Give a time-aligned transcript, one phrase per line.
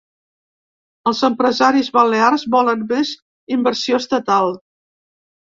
[1.11, 3.13] Els empresaris balears volen més
[3.59, 4.53] inversió estatal.